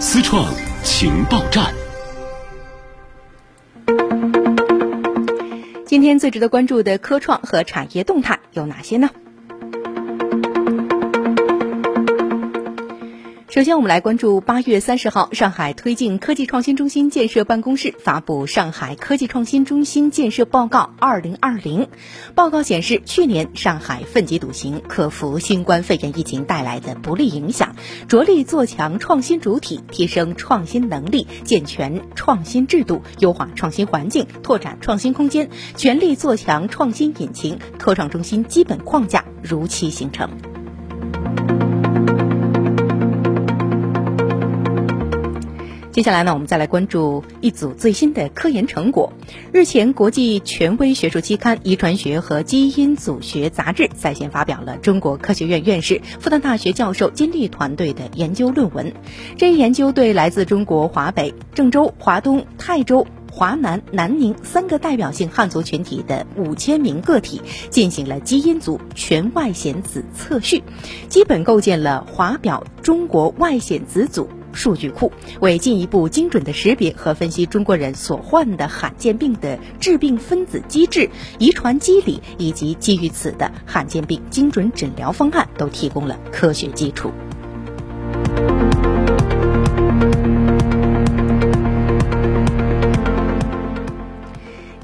[0.00, 1.74] 思创情报站。
[5.86, 9.10] 今天最值得关注的科创和产业动态有哪些呢？
[13.50, 21.84] 首先，我们来关注八月三十号，上海推进科技创新中心建设办公室发布《上海科技创新中心建设报告（二零二零）》。
[22.34, 27.74] 报告显示，去年上海奋起笃行，克服新冠肺炎疫情带来的不利影响，
[28.06, 40.28] 着力做强创新主体，提升创新能力，健全创新制度，优化创新环境，拓展创新空间，全力做强创新引擎，科创中心基本框架如期形成。
[45.98, 49.12] 接下来呢，我们再来关注一组最新的科研成果。
[49.52, 58.92] 日前，国际权威学术期刊《遗传学和基因组学杂志》在线发表了中国科学院院士、复旦大学教授金立团队的研究论文。
[59.36, 70.62] 这一研究对来自中国华北、郑州、华东、泰州、华南、南宁三个代表性汉族群体的五千名个体进行了基因组全外显子测序，
[71.08, 74.28] 基本构建了华表中国外显子组。
[74.52, 87.12] 数据库为进一步精准的识别和分析中国人所患的罕见病的致病分子机制、遗传机理以及基于此的罕见病精准诊疗方案，都提供了科学基础。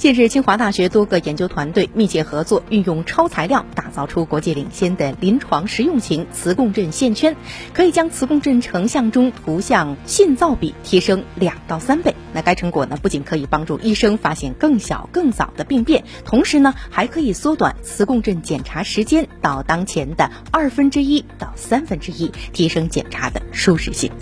[0.05, 7.35] 近日，清华大学多个研究团队密切合作，运用超材料打造出国际领先的临床实用型磁共振线圈，
[7.73, 12.15] 可以将磁共振成像中图像信噪比提升两到三倍。
[12.35, 24.13] 那该成果呢，不仅可以帮助医生发现更小、更早的病变，同时呢，还可以缩短磁共振检查时间到当前的二分之一到三分之一，提升检查的舒适性。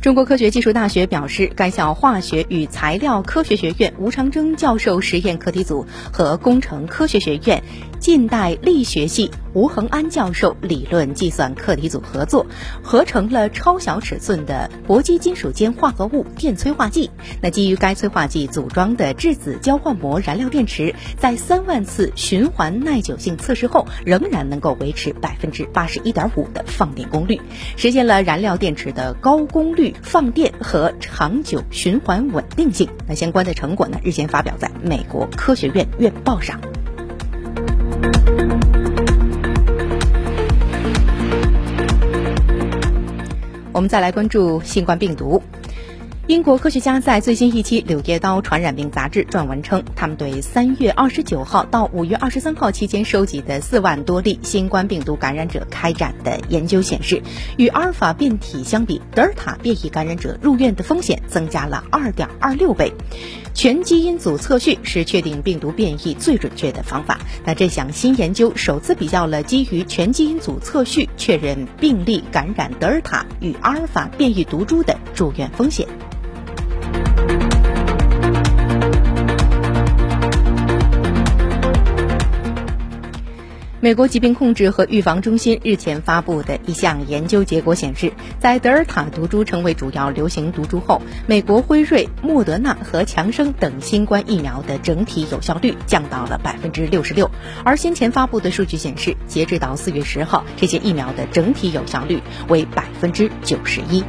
[0.00, 7.64] 中国科学技术大学表示，该校化学与材料科学学院吴长征教授实验课题组和工程科学学院
[7.98, 12.46] 近代力学系吴恒安教授理论计算课题组合作，
[12.82, 17.10] 合成了超小尺寸的铂基金属间化合物电催化剂。
[17.42, 27.40] 那基于该催化剂组装的质子交换膜燃料电池，在三万次循环耐久性测试后，仍然能够维持百分之八十一点五的放电功率，
[27.76, 29.94] 实现了燃料电池的高功率。
[30.02, 33.98] 放电和长久循环稳定性，那相关的成果呢？
[34.04, 36.60] 日前发表在美国科学院院报上。
[43.72, 45.40] 我们再来关注新冠病毒。
[46.26, 57.22] 英国科学家在最新一期《柳叶刀传染病杂志》撰文称，他们对三月二十九号到五月二十三号期间收集的四万多例新冠病毒感染者开展的研究显示，
[57.56, 62.92] 与阿尔法变体相比，德尔塔变异感染者入院的风险增加了二点二六倍。
[63.58, 67.18] 全基因组测序是确定病毒变异最准确的方法。
[67.44, 76.07] 那这项新研究首次比较了基于全基因组测序确认病例感染德尔塔与阿尔法变异毒株的住院风险。
[83.88, 97.30] 美国疾病控制和预防中心日前发布的一项研究结果显示，在德尔塔毒株成为主要流行毒株后，美国辉瑞、莫德纳和强生等新冠疫苗的整体有效率降到了百分之六十六。
[97.64, 104.04] 而先前发布的数据显示，截止到四月十号，这些疫苗的整体有效率为百分之九十一。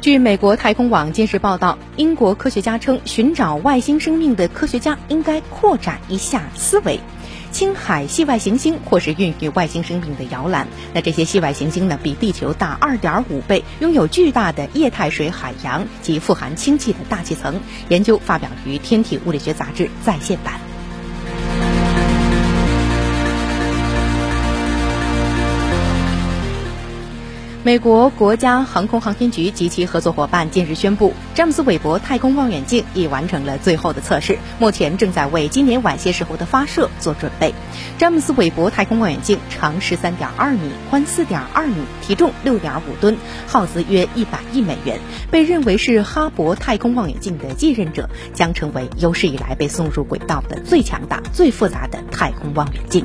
[0.00, 6.98] 据美国太空网监视报道，英国科学家称，寻找外星生命的科学家应该扩展一下思维。
[7.52, 10.66] 青海系外行星或是孕育外星生命的摇篮。
[10.94, 17.60] 那这些系外行星呢，比地球大二点五倍，拥有巨大的液态水海洋及富含氢气的大气层。
[17.90, 20.69] 研究发表于《天体物理学杂志》在线版。
[27.62, 37.54] 美国国家航空航天局及其合作伙伴近日宣布，詹姆斯韦伯太空望远镜已完成了最后的测试，目前正在为今年晚些时候的发射做准备。
[37.98, 43.14] 詹姆斯韦伯太空望远镜长十三点二米，宽四点二米，体重六点五吨，
[43.46, 44.98] 耗资约一百亿美元，
[45.30, 53.04] 被认为是哈勃太空望远镜的继任者，将成为有史以来被送入轨道的最强大、最复杂的太空望远镜。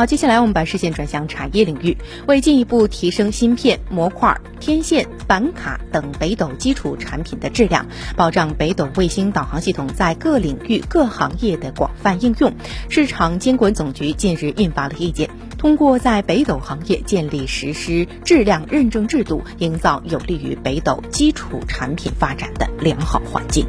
[0.00, 1.94] 好，接下来我们把视线转向产业领域，
[2.26, 7.86] 为进一步提升芯片、模块、天线、板卡等北斗基础产品的质量，
[8.16, 12.50] 保障北斗卫星导航系统在各领域各行业的广泛应用，
[12.88, 23.66] 市场监管总局近日印发了意见，通过在北斗行业建立实施质量认证制度，营造有利于北斗基础产品发展的良好环境。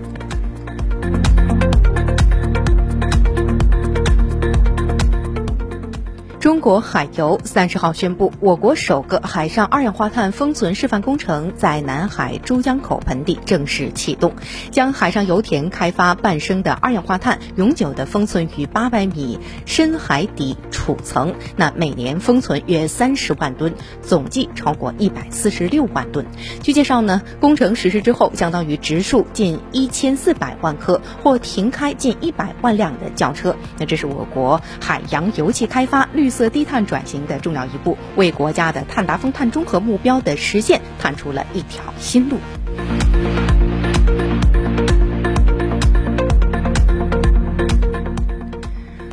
[6.41, 14.33] 中国海油三十号宣布，我国首个海上二氧化碳封存示范工程在南海珠江口盆地正式启动，
[14.71, 26.25] 将海上油田开发半升的二氧化碳永久的封存于八百米深海底储层，那每年封存约三十万吨，总计超过一百四十六万吨。
[26.63, 33.55] 据介绍呢，工程实施之后，相当于植树近一千四百万棵或停开近一百万辆的轿车。
[33.77, 36.31] 那这是我国海洋油气开发绿。
[36.31, 42.38] 色低碳转型的重要一步，为国家的碳达峰、碳中和目标的实现探出了一条新路。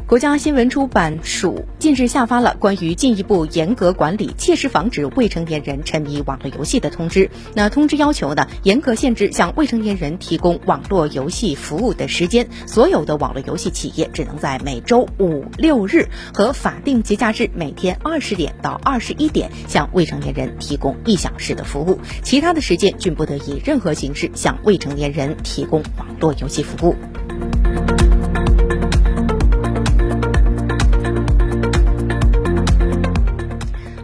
[0.09, 7.31] 国家新闻出版署近日下发了关于进一步严格管理、切实防止未成年人沉迷网络游戏的通知。
[7.53, 12.49] 那通知要求呢，严格限制向未成年人提供网络游戏服务的时间。
[12.65, 26.97] 所有的网络游戏企业只能在每周五六日和法定节假日每天二十点到二十一点向未成年人提供一小时的服务，其他的时间均不得以任何形式向未成年人提供网络游戏服务。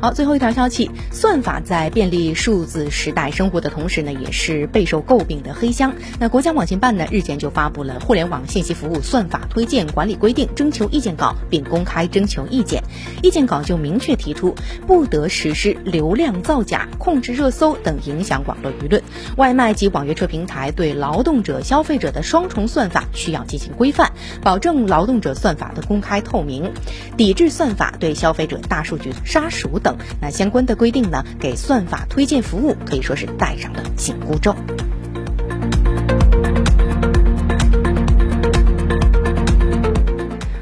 [0.04, 5.94] 好，最后一条消息，算法在便利数字时代生活的同时呢，也是备受诟病的黑箱。
[6.20, 12.82] 那国家网信办呢，日前就发布了《互联网信息服务算法推荐管理规定》征求意见稿，并公开征求意见。
[13.22, 14.54] 意见稿就明确提出，
[14.86, 19.02] 不得实施流量造假、控制热搜等影响网络舆论。
[19.38, 24.12] 外卖及网约车平台对劳动者、消费者的双重算法需要进行规范，
[24.42, 26.70] 保证劳动者算法的公开透明，
[27.16, 29.93] 抵制算法对消费者大数据杀熟等。
[30.20, 34.54] 那相关的规定呢，给算法推荐服务可以说是戴上了紧箍咒。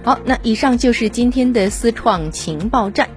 [0.04, 3.08] 好，那以上就是今天的思创情报站。